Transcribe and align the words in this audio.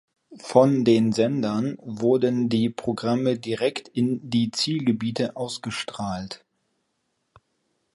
Von 0.39 0.83
den 0.83 1.11
Sendern 1.11 1.77
wurden 1.79 2.49
die 2.49 2.71
Programme 2.71 3.37
direkt 3.37 3.87
in 3.89 4.31
die 4.31 4.49
Zielgebiete 4.49 5.35
ausgestrahlt. 5.35 6.43